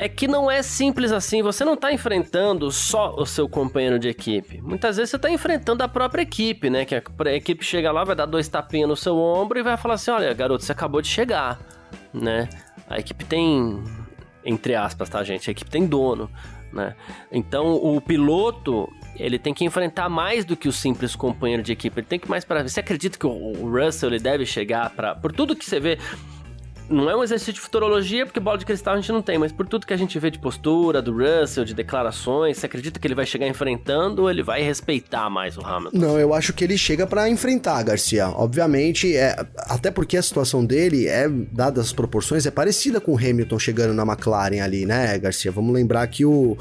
[0.00, 1.42] é que não é simples assim.
[1.42, 4.58] Você não está enfrentando só o seu companheiro de equipe.
[4.62, 6.86] Muitas vezes você está enfrentando a própria equipe, né?
[6.86, 9.94] Que a equipe chega lá, vai dar dois tapinhas no seu ombro e vai falar
[9.94, 11.60] assim: olha, garoto, você acabou de chegar,
[12.14, 12.48] né?
[12.88, 13.84] A equipe tem.
[14.42, 15.50] Entre aspas, tá, gente?
[15.50, 16.30] A equipe tem dono,
[16.72, 16.96] né?
[17.30, 22.00] Então o piloto ele tem que enfrentar mais do que o simples companheiro de equipe.
[22.00, 22.66] Ele tem que mais para.
[22.66, 25.98] Você acredita que o Russell ele deve chegar para por tudo que você vê?
[26.90, 29.52] Não é um exercício de futurologia, porque bola de cristal a gente não tem, mas
[29.52, 33.06] por tudo que a gente vê de postura, do Russell, de declarações, você acredita que
[33.06, 35.96] ele vai chegar enfrentando ou ele vai respeitar mais o Hamilton?
[35.96, 38.28] Não, eu acho que ele chega para enfrentar, Garcia.
[38.28, 43.16] Obviamente, é, até porque a situação dele é, dadas as proporções, é parecida com o
[43.16, 45.52] Hamilton chegando na McLaren ali, né, Garcia?
[45.52, 46.56] Vamos lembrar que o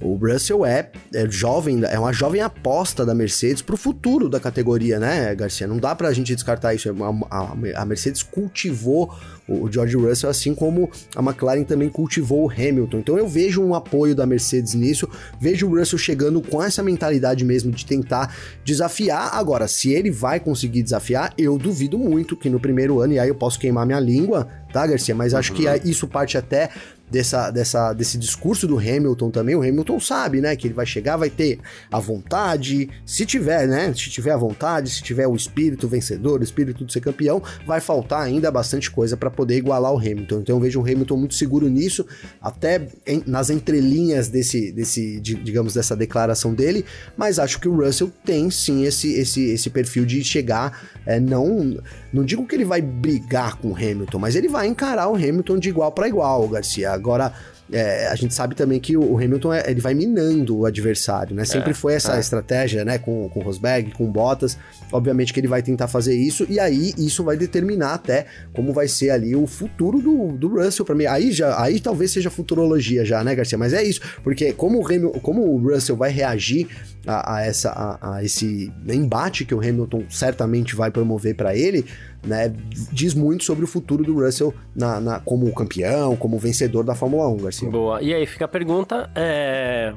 [0.00, 4.98] o Russell é, é jovem, é uma jovem aposta da Mercedes pro futuro da categoria,
[4.98, 5.66] né, Garcia?
[5.66, 6.88] Não dá pra gente descartar isso.
[7.30, 9.14] A, a Mercedes cultivou
[9.50, 12.98] o George Russell, assim como a McLaren também cultivou o Hamilton.
[12.98, 15.08] Então eu vejo um apoio da Mercedes nisso,
[15.40, 18.34] vejo o Russell chegando com essa mentalidade mesmo de tentar
[18.64, 19.34] desafiar.
[19.34, 23.28] Agora, se ele vai conseguir desafiar, eu duvido muito que no primeiro ano, e aí
[23.28, 25.14] eu posso queimar minha língua, tá, Garcia?
[25.14, 25.58] Mas acho uhum.
[25.58, 26.70] que isso parte até
[27.10, 31.16] dessa, dessa, desse discurso do Hamilton também, o Hamilton sabe, né, que ele vai chegar,
[31.16, 31.58] vai ter
[31.90, 36.44] a vontade, se tiver, né, se tiver a vontade, se tiver o espírito vencedor, o
[36.44, 40.40] espírito de ser campeão, vai faltar ainda bastante coisa para poder igualar o Hamilton.
[40.40, 42.04] Então eu vejo o Hamilton muito seguro nisso,
[42.42, 46.84] até em, nas entrelinhas desse, desse de, digamos, dessa declaração dele,
[47.16, 51.78] mas acho que o Russell tem sim esse, esse, esse perfil de chegar, é, não,
[52.12, 55.58] não digo que ele vai brigar com o Hamilton, mas ele vai encarar o Hamilton
[55.58, 56.92] de igual para igual, Garcia.
[56.92, 57.32] Agora,
[57.72, 61.44] é, a gente sabe também que o Hamilton é, ele vai minando o adversário, né?
[61.44, 62.20] Sempre é, foi essa é.
[62.20, 62.98] estratégia, né?
[62.98, 64.58] Com, com o Rosberg, com o Bottas.
[64.92, 68.88] Obviamente que ele vai tentar fazer isso, e aí isso vai determinar até como vai
[68.88, 71.06] ser ali o futuro do, do Russell para mim.
[71.06, 73.56] Aí já, aí talvez seja futurologia já, né, Garcia?
[73.56, 76.66] Mas é isso, porque como o, Hamilton, como o Russell vai reagir
[77.06, 81.84] a, a essa, a, a, esse embate que o Hamilton certamente vai promover para ele,
[82.22, 82.52] né,
[82.92, 87.28] diz muito sobre o futuro do Russell na, na, como campeão, como vencedor da Fórmula
[87.28, 87.70] 1, Garcia.
[87.70, 88.02] Boa.
[88.02, 89.92] E aí fica a pergunta, é...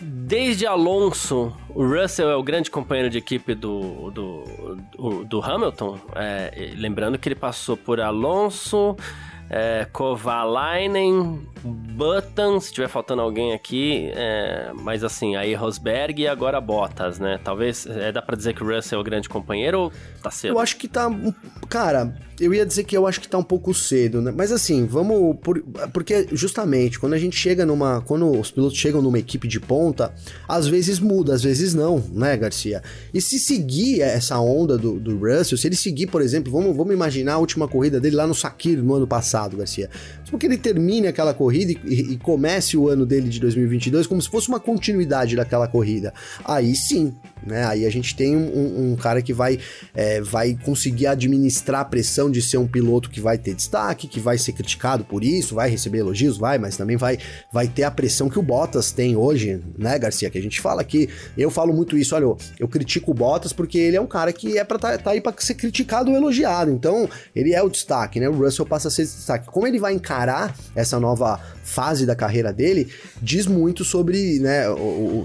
[0.00, 4.44] Desde Alonso, o Russell é o grande companheiro de equipe do, do,
[4.96, 5.98] do, do Hamilton.
[6.14, 8.94] É, lembrando que ele passou por Alonso,
[9.50, 16.60] é, Kovalainen, Button, se tiver faltando alguém aqui, é, mas assim, aí Rosberg e agora
[16.60, 17.38] Bottas, né?
[17.42, 19.92] Talvez, é, dá pra dizer que o Russell é o grande companheiro ou
[20.22, 20.54] tá cedo?
[20.54, 21.10] Eu acho que tá,
[21.68, 24.32] cara, eu ia dizer que eu acho que tá um pouco cedo, né?
[24.34, 25.60] Mas assim, vamos, por,
[25.92, 30.14] porque justamente, quando a gente chega numa, quando os pilotos chegam numa equipe de ponta,
[30.46, 32.82] às vezes muda, às vezes não, né, Garcia?
[33.12, 36.94] E se seguir essa onda do, do Russell, se ele seguir, por exemplo, vamos, vamos
[36.94, 39.90] imaginar a última corrida dele lá no Sakir no ano passado, Garcia.
[40.30, 44.20] Porque ele termine aquela corrida e, e, e comece o ano dele de 2022 como
[44.20, 46.12] se fosse uma continuidade daquela corrida.
[46.44, 47.14] Aí sim,
[47.48, 47.64] né?
[47.66, 49.58] Aí a gente tem um, um cara que vai,
[49.94, 54.20] é, vai conseguir administrar a pressão de ser um piloto que vai ter destaque, que
[54.20, 57.18] vai ser criticado por isso, vai receber elogios, vai, mas também vai,
[57.52, 60.30] vai ter a pressão que o Bottas tem hoje, né, Garcia?
[60.30, 63.52] Que a gente fala que eu falo muito isso, olha, eu, eu critico o Bottas
[63.52, 66.16] porque ele é um cara que é pra tá, tá aí pra ser criticado ou
[66.16, 68.28] elogiado, então ele é o destaque, né?
[68.28, 69.46] O Russell passa a ser destaque.
[69.46, 72.88] Como ele vai encarar essa nova fase da carreira dele,
[73.20, 74.64] diz muito sobre, né,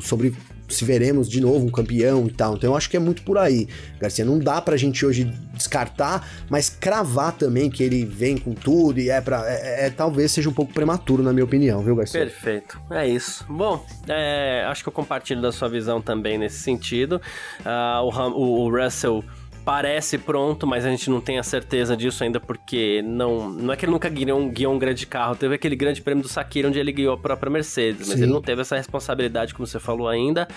[0.01, 0.33] sobre
[0.73, 2.55] se veremos de novo um campeão e tal.
[2.55, 3.67] Então eu acho que é muito por aí,
[3.99, 4.25] Garcia.
[4.25, 9.09] Não dá pra gente hoje descartar, mas cravar também que ele vem com tudo e
[9.09, 9.43] é pra.
[9.47, 12.19] É, é, é talvez seja um pouco prematuro, na minha opinião, viu, Garcia?
[12.19, 12.79] Perfeito.
[12.89, 13.45] É isso.
[13.47, 17.21] Bom, é, acho que eu compartilho da sua visão também nesse sentido.
[17.61, 19.23] Uh, o, o Russell
[19.63, 23.77] parece pronto, mas a gente não tem a certeza disso ainda porque não, não é
[23.77, 25.35] que ele nunca guiou um, guiou um grande carro.
[25.35, 28.23] Teve aquele grande prêmio do Sakira onde ele guiou a própria Mercedes, mas Sim.
[28.23, 30.47] ele não teve essa responsabilidade, como você falou ainda.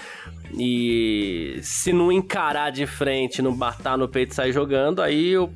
[0.58, 5.50] E se não encarar de frente, não batar no peito e sair jogando, aí, eu,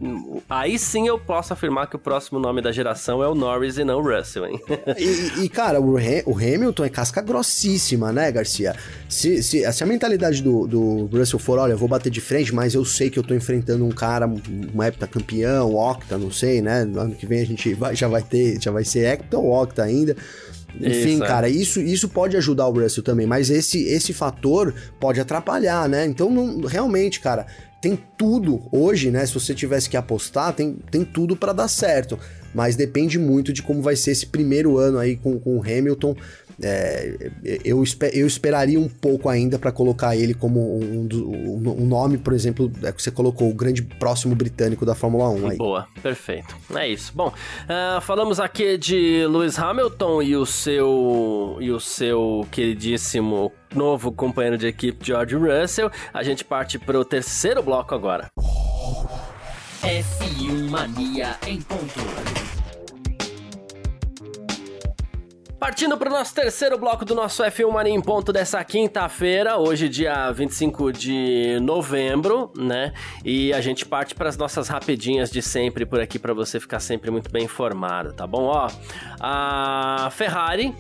[0.49, 3.85] aí sim eu posso afirmar que o próximo nome da geração é o Norris e
[3.85, 4.61] não o Russell, hein?
[4.99, 8.75] e, e, cara, o, o, Hamilton é casca grossíssima, né, Garcia?
[9.09, 12.55] Se, se, se a mentalidade do, do Russell for, olha, eu vou bater de frente,
[12.55, 16.85] mas eu sei que eu tô enfrentando um cara, um heptacampeão, octa, não sei, né?
[16.85, 19.51] No ano que vem a gente vai, já vai ter, já vai ser hepta ou
[19.51, 20.17] octa ainda.
[20.77, 21.27] Enfim, isso, é.
[21.27, 26.07] cara, isso, isso pode ajudar o Russell também, mas esse, esse fator pode atrapalhar, né?
[26.07, 27.47] Então, não, realmente, cara,
[27.81, 29.25] tem tudo hoje, né?
[29.25, 32.19] Se você tivesse que apostar, tem, tem tudo para dar certo.
[32.55, 36.15] Mas depende muito de como vai ser esse primeiro ano aí com, com o Hamilton.
[36.63, 37.31] É,
[37.65, 42.33] eu, eu esperaria um pouco ainda para colocar ele como um, um, um, nome, por
[42.33, 45.57] exemplo, é que você colocou, o grande próximo britânico da Fórmula 1 aí.
[45.57, 46.55] Boa, perfeito.
[46.75, 47.13] É isso.
[47.15, 54.13] Bom, uh, falamos aqui de Lewis Hamilton e o seu e o seu queridíssimo novo
[54.13, 55.91] companheiro de equipe George Russell.
[56.13, 58.29] A gente parte para o terceiro bloco agora.
[59.83, 62.30] F1 Mania em ponto.
[65.61, 69.91] Partindo para o nosso terceiro bloco do nosso F1 Mania em ponto dessa quinta-feira, hoje
[69.91, 72.95] dia 25 de novembro, né?
[73.23, 76.81] E a gente parte para as nossas rapidinhas de sempre por aqui para você ficar
[76.81, 78.45] sempre muito bem informado, tá bom?
[78.45, 78.71] Ó,
[79.21, 80.75] a Ferrari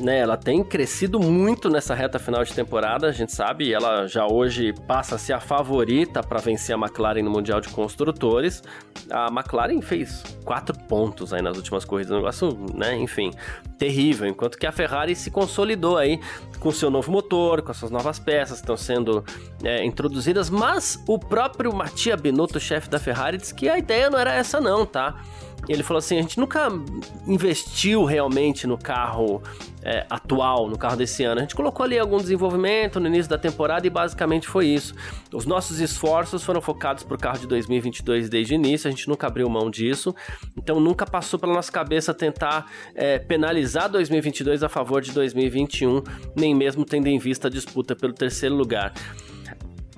[0.00, 4.26] né, ela tem crescido muito nessa reta final de temporada, a gente sabe, ela já
[4.26, 8.62] hoje passa a ser a favorita para vencer a McLaren no Mundial de Construtores.
[9.10, 13.30] A McLaren fez quatro pontos aí nas últimas corridas, um negócio, né, enfim,
[13.78, 16.20] terrível, enquanto que a Ferrari se consolidou aí
[16.58, 19.24] com seu novo motor, com as suas novas peças que estão sendo
[19.62, 24.18] é, introduzidas, mas o próprio Mattia Binotto, chefe da Ferrari, disse que a ideia não
[24.18, 25.22] era essa não, tá?
[25.68, 26.68] Ele falou assim: a gente nunca
[27.26, 29.42] investiu realmente no carro
[29.82, 31.38] é, atual, no carro desse ano.
[31.38, 34.94] A gente colocou ali algum desenvolvimento no início da temporada e basicamente foi isso.
[35.32, 39.08] Os nossos esforços foram focados para o carro de 2022 desde o início, a gente
[39.08, 40.14] nunca abriu mão disso.
[40.56, 46.02] Então nunca passou pela nossa cabeça tentar é, penalizar 2022 a favor de 2021,
[46.36, 48.92] nem mesmo tendo em vista a disputa pelo terceiro lugar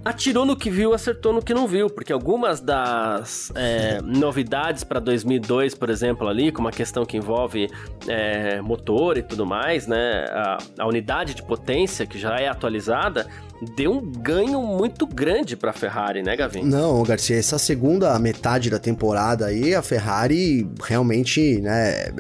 [0.05, 5.01] atirou no que viu, acertou no que não viu, porque algumas das é, novidades para
[5.01, 7.69] 2002, por exemplo, ali, como a questão que envolve
[8.07, 13.27] é, motor e tudo mais, né, a, a unidade de potência que já é atualizada,
[13.75, 16.63] deu um ganho muito grande para a Ferrari, né, Gavin?
[16.63, 22.13] Não, Garcia, essa segunda metade da temporada aí, a Ferrari realmente, né,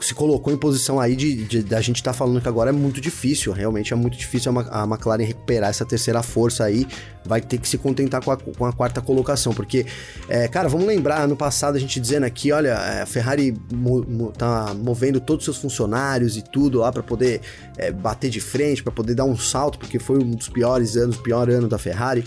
[0.00, 2.72] se colocou em posição aí de, de, de a gente tá falando que agora é
[2.72, 6.86] muito difícil, realmente é muito difícil a, McLaren recuperar essa terceira força aí,
[7.24, 9.84] vai ter que se contentar com a, com a quarta colocação, porque,
[10.28, 14.04] é, cara, vamos lembrar, ano passado a gente dizendo aqui, olha, é, a Ferrari mo,
[14.06, 17.40] mo, tá movendo todos os seus funcionários e tudo lá para poder
[17.76, 21.16] é, bater de frente, para poder dar um salto, porque foi um dos piores anos,
[21.16, 22.24] pior ano da Ferrari.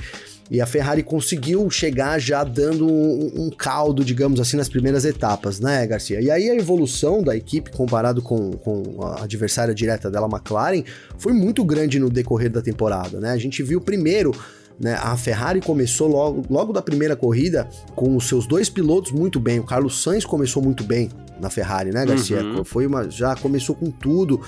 [0.51, 5.60] E a Ferrari conseguiu chegar já dando um, um, caldo, digamos assim, nas primeiras etapas,
[5.60, 6.19] né, Garcia?
[6.19, 10.84] E aí a evolução da equipe comparado com, com a adversária direta dela, McLaren,
[11.19, 13.29] foi muito grande no decorrer da temporada, né?
[13.29, 14.32] A gente viu primeiro
[14.79, 14.97] né?
[15.01, 19.59] A Ferrari começou logo, logo da primeira corrida com os seus dois pilotos muito bem.
[19.59, 22.41] O Carlos Sainz começou muito bem na Ferrari, né, Garcia?
[22.41, 22.63] Uhum.
[22.63, 24.41] Foi uma, já começou com tudo,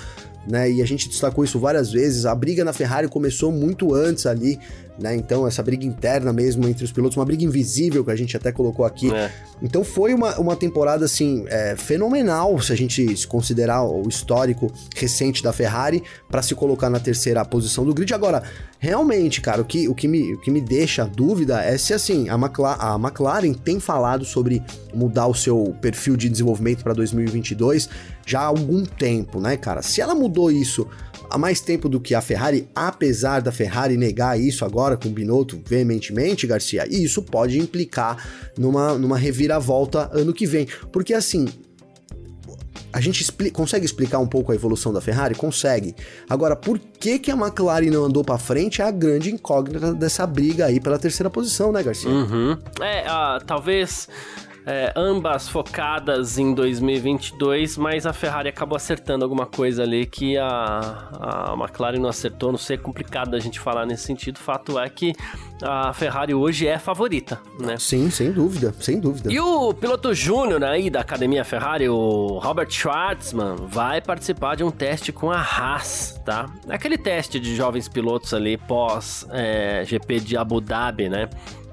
[0.47, 0.71] né?
[0.71, 2.25] E a gente destacou isso várias vezes.
[2.25, 4.57] A briga na Ferrari começou muito antes ali,
[4.99, 5.15] né?
[5.15, 8.51] Então, essa briga interna mesmo entre os pilotos, uma briga invisível que a gente até
[8.51, 9.13] colocou aqui.
[9.13, 9.31] É.
[9.61, 15.41] Então, foi uma, uma temporada, assim, é, fenomenal, se a gente considerar o histórico recente
[15.41, 18.13] da Ferrari, para se colocar na terceira posição do grid.
[18.13, 18.43] Agora,
[18.79, 22.29] realmente, cara, o que, o que, me, o que me deixa dúvida é se, assim,
[22.29, 24.61] a, McLaren, a McLaren tem falado sobre
[24.93, 27.89] mudar o seu perfil de desenvolvimento para 2022
[28.25, 29.81] já há algum tempo, né, cara?
[29.81, 30.87] Se ela mudou isso
[31.31, 35.11] há mais tempo do que a Ferrari, apesar da Ferrari negar isso agora com o
[35.11, 38.17] Binotto veementemente, Garcia, e isso pode implicar
[38.57, 40.67] numa, numa reviravolta ano que vem.
[40.91, 41.47] Porque assim,
[42.91, 45.33] a gente consegue explicar um pouco a evolução da Ferrari?
[45.33, 45.95] Consegue.
[46.29, 50.27] Agora, por que, que a McLaren não andou para frente é a grande incógnita dessa
[50.27, 52.09] briga aí pela terceira posição, né, Garcia?
[52.09, 52.57] Uhum.
[52.81, 54.09] É, uh, talvez
[54.65, 61.09] é, ambas focadas em 2022, mas a Ferrari acabou acertando alguma coisa ali que a,
[61.19, 62.51] a McLaren não acertou.
[62.51, 64.37] Não sei, é complicado a gente falar nesse sentido.
[64.39, 65.13] Fato é que
[65.63, 67.77] a Ferrari hoje é favorita, né?
[67.77, 69.31] Sim, sem dúvida, sem dúvida.
[69.31, 74.71] E o piloto júnior aí da academia Ferrari, o Robert Schwartzman, vai participar de um
[74.71, 76.45] teste com a Haas, tá?
[76.69, 81.29] Aquele teste de jovens pilotos ali pós é, GP de Abu Dhabi, né?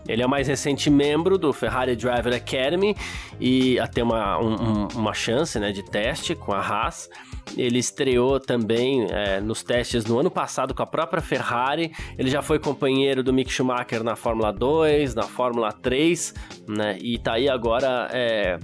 [0.09, 2.97] Ele é o mais recente membro do Ferrari Driver Academy
[3.39, 7.09] e até uma, um, uma chance né, de teste com a Haas.
[7.57, 11.93] Ele estreou também é, nos testes no ano passado com a própria Ferrari.
[12.19, 16.35] Ele já foi companheiro do Mick Schumacher na Fórmula 2, na Fórmula 3,
[16.69, 16.99] né?
[17.01, 18.59] E tá aí agora é,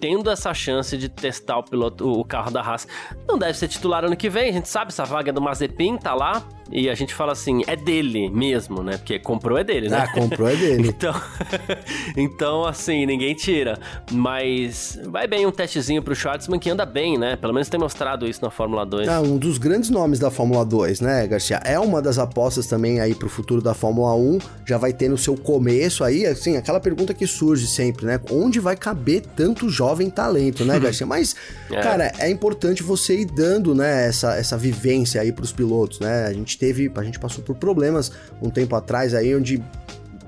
[0.00, 2.86] tendo essa chance de testar o piloto, o carro da Haas.
[3.26, 6.14] Não deve ser titular ano que vem, a gente sabe, essa vaga do Mazepin tá
[6.14, 8.98] lá, e a gente fala assim, é dele mesmo, né?
[8.98, 9.98] Porque comprou é dele, né?
[9.98, 10.88] Ah, comprou é dele.
[10.88, 11.14] então,
[12.16, 13.78] então, assim, ninguém tira.
[14.12, 17.36] Mas vai bem um testezinho pro Schwartzman que anda bem, né?
[17.36, 19.08] Pelo menos tem mostrado isso na Fórmula 2.
[19.08, 21.60] Ah, um dos grandes nomes da Fórmula 2, né, Garcia?
[21.64, 24.38] É uma das apostas também aí pro futuro da Fórmula 1.
[24.66, 28.20] Já vai ter no seu começo aí, assim, aquela pergunta que surge sempre, né?
[28.30, 31.06] Onde vai caber tanto jovem talento, né, Garcia?
[31.06, 31.34] Mas,
[31.70, 31.80] é.
[31.80, 36.26] cara, é importante você ir dando, né, essa, essa vivência aí pros pilotos, né?
[36.26, 38.10] A gente teve, a gente passou por problemas
[38.42, 39.62] um tempo atrás aí, onde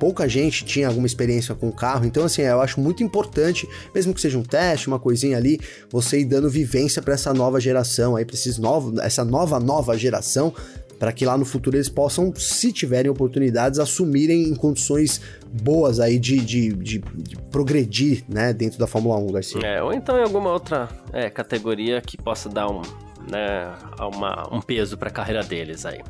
[0.00, 2.06] pouca gente tinha alguma experiência com o carro.
[2.06, 6.20] Então, assim, eu acho muito importante, mesmo que seja um teste, uma coisinha ali, você
[6.20, 10.54] ir dando vivência para essa nova geração, aí para esses novos, essa nova nova geração,
[10.98, 15.20] para que lá no futuro eles possam, se tiverem oportunidades, assumirem em condições
[15.62, 19.60] boas aí de, de, de, de progredir, né, dentro da Fórmula 1, Garcia.
[19.66, 22.82] É, ou então em alguma outra é, categoria que possa dar um
[23.30, 23.72] né,
[24.14, 26.00] uma, um peso para a carreira deles aí.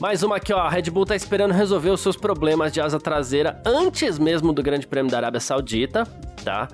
[0.00, 0.58] Mais uma aqui, ó.
[0.58, 4.62] A Red Bull tá esperando resolver os seus problemas de asa traseira antes mesmo do
[4.62, 6.04] Grande Prêmio da Arábia Saudita,
[6.42, 6.66] tá?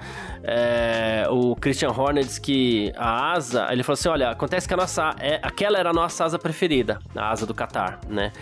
[0.42, 4.76] É, o Christian Horner disse que a asa, ele falou assim: olha, acontece que a
[4.76, 8.32] nossa, é, aquela era a nossa asa preferida, a asa do Qatar, né?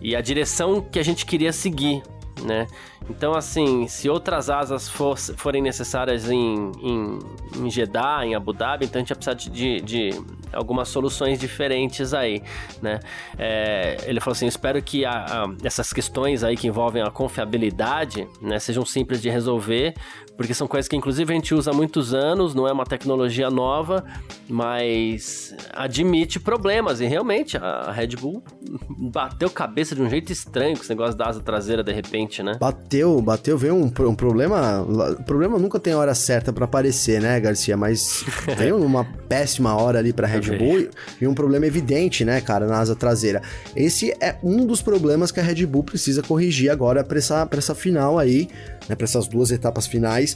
[0.00, 2.02] E a direção que a gente queria seguir,
[2.44, 2.66] né?
[3.08, 7.18] Então, assim, se outras asas for, forem necessárias em, em,
[7.56, 10.10] em Jeddah, em Abu Dhabi, então a gente vai precisar de, de
[10.52, 12.42] algumas soluções diferentes aí,
[12.82, 13.00] né?
[13.38, 18.28] É, ele falou assim, espero que a, a, essas questões aí que envolvem a confiabilidade,
[18.40, 19.94] né, sejam simples de resolver,
[20.40, 23.50] porque são coisas que inclusive a gente usa há muitos anos, não é uma tecnologia
[23.50, 24.02] nova,
[24.48, 26.98] mas admite problemas.
[27.02, 28.42] E realmente a Red Bull
[29.12, 32.56] bateu cabeça de um jeito estranho com esse negócio da asa traseira de repente, né?
[32.58, 34.80] Bateu, bateu, veio um, um problema.
[34.80, 37.76] O problema nunca tem hora certa para aparecer, né, Garcia?
[37.76, 38.24] Mas
[38.56, 40.88] veio uma péssima hora ali pra Red Bull
[41.20, 43.42] e um problema evidente, né, cara, na asa traseira.
[43.76, 47.58] Esse é um dos problemas que a Red Bull precisa corrigir agora pra essa, pra
[47.58, 48.48] essa final aí,
[48.88, 50.29] né, pra essas duas etapas finais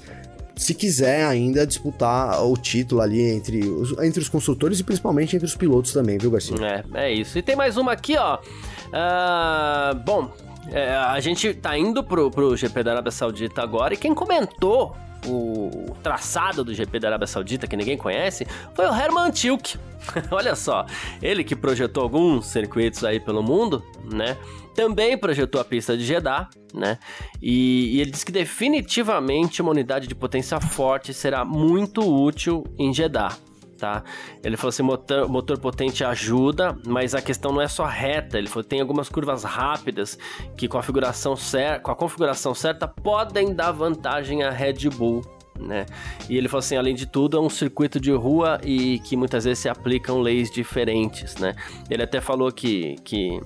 [0.57, 5.47] se quiser ainda disputar o título ali entre os, entre os construtores e principalmente entre
[5.47, 6.57] os pilotos também, viu, Garcia?
[6.95, 7.37] É, é isso.
[7.39, 8.39] E tem mais uma aqui, ó.
[8.39, 10.31] Uh, bom,
[10.71, 14.95] é, a gente tá indo pro, pro GP da Arábia Saudita agora e quem comentou
[15.27, 19.79] o traçado do GP da Arábia Saudita, que ninguém conhece, foi o Herman Tilke.
[20.31, 20.85] Olha só,
[21.23, 23.83] ele que projetou alguns circuitos aí pelo mundo,
[24.13, 24.37] né?
[24.75, 26.99] Também projetou a pista de Jeddah, né?
[27.41, 32.93] E, e, ele disse que definitivamente uma unidade de potência forte será muito útil em
[32.93, 33.37] Jeddah.
[33.85, 34.03] Tá?
[34.42, 38.38] Ele falou assim: motor, motor potente ajuda, mas a questão não é só reta.
[38.38, 40.18] Ele falou: tem algumas curvas rápidas
[40.57, 45.20] que, com a, configuração cer com a configuração certa, podem dar vantagem à Red Bull
[45.61, 45.85] né?
[46.31, 49.44] E ele falou assim, além de tudo, é um circuito de rua e que muitas
[49.44, 51.55] vezes se aplicam leis diferentes, né?
[51.90, 53.38] Ele até falou que, que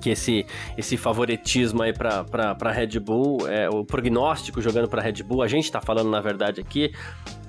[0.00, 0.44] que esse,
[0.76, 5.64] esse favoritismo aí para Red Bull, é, o prognóstico jogando para Red Bull, a gente
[5.64, 6.92] está falando na verdade aqui,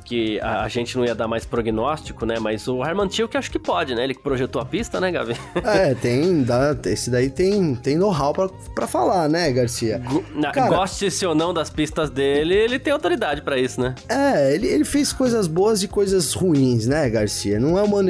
[0.04, 2.40] que a, a, gente não ia dar mais prognóstico, né?
[2.40, 4.04] Mas o Herman que acho que pode, né?
[4.04, 5.36] Ele que projetou a pista, né, Gavi?
[5.64, 6.44] É, tem.
[6.44, 9.98] Dá, esse daí tem, tem know-how pra, pra falar, né, Garcia?
[10.00, 13.96] Go, na, Cara, goste-se ou não das pistas dele, ele tem autoridade para isso, né?
[14.10, 17.60] É, ele, ele fez coisas boas e coisas ruins, né, Garcia?
[17.60, 18.04] Não é uma.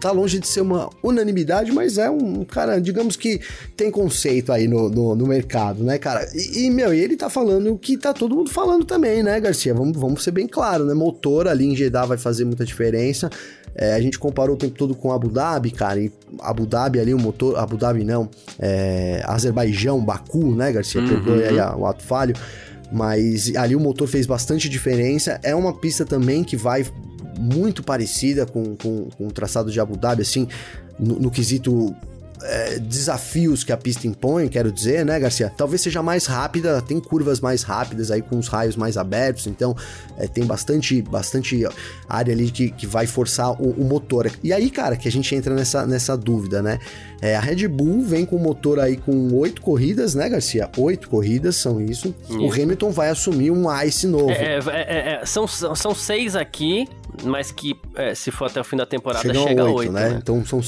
[0.00, 3.40] Tá longe de ser uma unanimidade, mas é um cara, digamos que
[3.76, 6.26] tem conceito aí no, no, no mercado, né, cara?
[6.34, 9.40] E, e, meu, e ele tá falando o que tá todo mundo falando também, né,
[9.40, 9.74] Garcia?
[9.74, 10.94] Vamos, vamos ser bem claro, né?
[11.02, 13.30] motor ali em Jeddah vai fazer muita diferença.
[13.74, 17.14] É, a gente comparou o tempo todo com Abu Dhabi, cara, e Abu Dhabi ali,
[17.14, 17.58] o motor.
[17.58, 18.28] Abu Dhabi não,
[18.58, 21.00] é, Azerbaijão, Baku, né, Garcia?
[21.00, 21.08] Uhum.
[21.08, 22.34] Perdoe aí o ato falho.
[22.92, 25.40] Mas ali o motor fez bastante diferença.
[25.42, 26.84] É uma pista também que vai
[27.38, 30.46] muito parecida com, com, com o traçado de Abu Dhabi, assim,
[30.98, 31.94] no, no quesito
[32.44, 35.52] é, desafios que a pista impõe, quero dizer, né, Garcia?
[35.56, 39.76] Talvez seja mais rápida, tem curvas mais rápidas aí com os raios mais abertos, então
[40.16, 41.64] é, tem bastante, bastante
[42.08, 44.30] área ali que, que vai forçar o, o, motor.
[44.42, 46.78] E aí, cara, que a gente entra nessa, nessa dúvida, né?
[47.20, 50.68] É, a Red Bull vem com o motor aí com oito corridas, né, Garcia?
[50.76, 52.14] Oito corridas são isso.
[52.28, 52.40] isso.
[52.40, 54.30] O Hamilton vai assumir um ICE novo.
[54.30, 56.88] É, é, é, são, são seis aqui,
[57.24, 60.10] mas que é, se for até o fim da temporada Chegam chega a oito, né?
[60.10, 60.18] né?
[60.22, 60.62] Então são,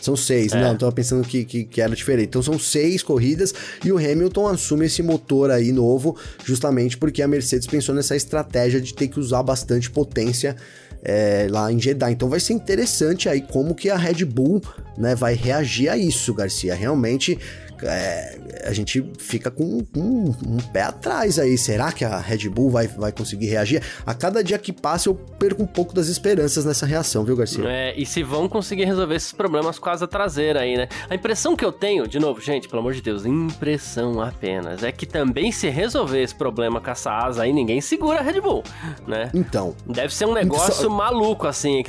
[0.00, 0.52] são seis.
[0.52, 0.60] É.
[0.60, 2.28] Não, tava pensando que, que, que, era diferente.
[2.28, 7.28] Então são seis corridas e o Hamilton assume esse motor aí novo, justamente porque a
[7.28, 10.56] Mercedes pensou nessa estratégia de ter que usar bastante potência
[11.02, 12.10] é, lá em Jeddah.
[12.10, 14.62] Então vai ser interessante aí como que a Red Bull
[14.96, 16.74] né, vai reagir a isso, Garcia.
[16.74, 17.38] Realmente
[17.82, 21.56] é, a gente fica com, com um, um, pé atrás aí.
[21.56, 23.82] Será que a Red Bull vai, vai conseguir reagir?
[24.06, 27.64] A cada dia que passa eu perco um pouco das esperanças nessa reação, viu, Garcia?
[27.66, 30.88] É, e se vão conseguir resolver esses problemas com a asa traseira aí, né?
[31.08, 34.92] A impressão que eu tenho, de novo, gente, pelo amor de Deus, impressão apenas, é
[34.92, 38.62] que também se resolver esse problema com essa asa aí, ninguém segura a Red Bull,
[39.06, 39.30] né?
[39.34, 39.74] Então.
[39.86, 41.82] Deve ser um negócio maluco, assim,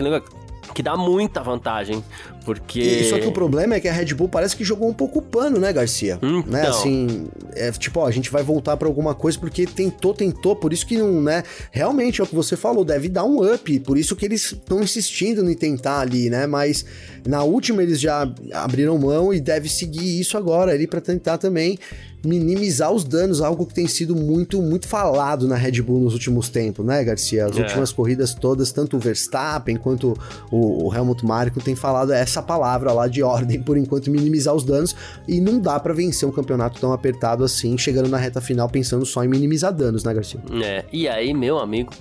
[0.74, 2.04] que dá muita vantagem,
[2.46, 2.80] porque...
[2.80, 5.20] E, só que o problema é que a Red Bull parece que jogou um pouco
[5.20, 6.16] o pano, né, Garcia?
[6.22, 6.44] Então...
[6.44, 10.56] Né, assim, é, tipo, ó, a gente vai voltar para alguma coisa porque tentou, tentou,
[10.56, 13.80] por isso que não, né, realmente é o que você falou, deve dar um up,
[13.82, 16.86] por isso que eles estão insistindo em tentar ali, né, mas
[17.28, 21.78] na última eles já abriram mão e deve seguir isso agora ali para tentar também
[22.24, 26.50] minimizar os danos, algo que tem sido muito, muito falado na Red Bull nos últimos
[26.50, 27.46] tempos, né, Garcia?
[27.46, 27.62] As é.
[27.62, 30.14] últimas corridas todas, tanto o Verstappen quanto
[30.52, 34.64] o, o Helmut Marko tem falado essa palavra lá de ordem, por enquanto, minimizar os
[34.64, 34.96] danos,
[35.28, 39.04] e não dá para vencer um campeonato tão apertado assim, chegando na reta final pensando
[39.08, 40.40] só em minimizar danos, né, Garcia?
[40.64, 41.92] É, e aí, meu amigo,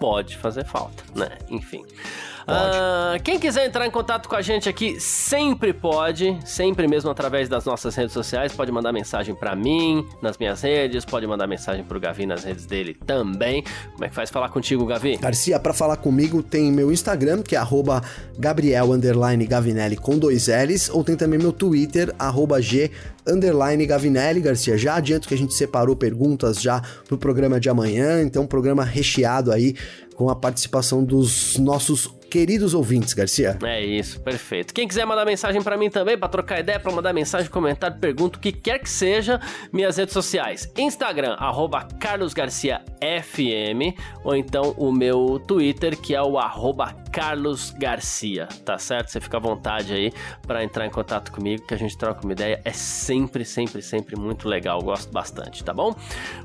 [0.00, 1.28] pode fazer falta, né?
[1.50, 1.84] Enfim.
[2.46, 7.48] Uh, quem quiser entrar em contato com a gente aqui, sempre pode, sempre mesmo através
[7.48, 11.82] das nossas redes sociais, pode mandar mensagem para mim nas minhas redes, pode mandar mensagem
[11.82, 13.64] pro Gavi nas redes dele também.
[13.92, 15.16] Como é que faz falar contigo, Gavi?
[15.16, 17.60] Garcia, para falar comigo tem meu Instagram, que é
[18.38, 18.86] Gabriel
[19.48, 22.14] Gavinelli com dois L's, ou tem também meu Twitter,
[22.60, 22.90] G
[23.26, 24.78] underline Gavinelli, Garcia.
[24.78, 28.84] Já adianto que a gente separou perguntas já pro programa de amanhã, então um programa
[28.84, 29.74] recheado aí
[30.14, 33.56] com a participação dos nossos queridos ouvintes, Garcia.
[33.64, 34.74] É isso, perfeito.
[34.74, 38.36] Quem quiser mandar mensagem para mim também, para trocar ideia, para mandar mensagem, comentário, pergunta,
[38.36, 39.40] o que quer que seja,
[39.72, 40.70] minhas redes sociais.
[40.76, 46.36] Instagram, arroba carlosgarciafm, ou então o meu Twitter, que é o
[47.10, 49.08] carlosgarcia, tá certo?
[49.08, 50.12] Você fica à vontade aí
[50.46, 52.60] para entrar em contato comigo, que a gente troca uma ideia.
[52.62, 54.82] É sempre, sempre, sempre muito legal.
[54.82, 55.96] Gosto bastante, tá bom?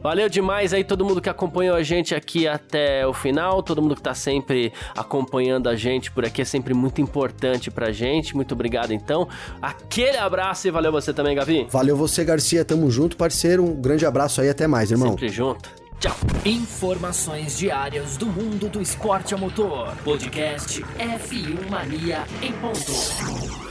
[0.02, 3.98] Valeu demais aí todo mundo que acompanhou a gente aqui até o final, todo mundo
[3.98, 8.36] que tá sempre acompanhando a gente por aqui é sempre muito importante pra gente.
[8.36, 9.28] Muito obrigado, então.
[9.62, 11.68] Aquele abraço e valeu você também, Gavi.
[11.70, 12.64] Valeu você, Garcia.
[12.64, 13.64] Tamo junto, parceiro.
[13.64, 14.50] Um grande abraço aí.
[14.50, 15.10] Até mais, irmão.
[15.10, 15.70] Sempre junto.
[16.00, 16.16] Tchau.
[16.46, 19.94] Informações diárias do mundo do esporte a motor.
[20.04, 23.71] Podcast F1 Mania em ponto.